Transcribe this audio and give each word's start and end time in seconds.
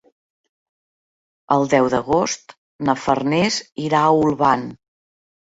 El 1.57 1.67
deu 1.75 1.89
d'agost 1.95 2.57
na 2.89 2.97
Farners 3.05 3.61
irà 3.91 4.03
a 4.09 4.17
Olvan. 4.25 4.69